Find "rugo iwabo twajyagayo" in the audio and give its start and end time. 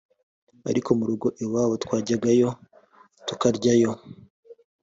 1.09-2.49